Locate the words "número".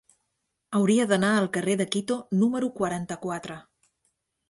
2.43-2.73